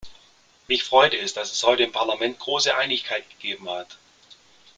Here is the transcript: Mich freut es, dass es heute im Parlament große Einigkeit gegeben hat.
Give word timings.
Mich 0.67 0.83
freut 0.83 1.13
es, 1.13 1.35
dass 1.35 1.51
es 1.51 1.61
heute 1.61 1.83
im 1.83 1.91
Parlament 1.91 2.39
große 2.39 2.75
Einigkeit 2.75 3.23
gegeben 3.29 3.69
hat. 3.69 3.99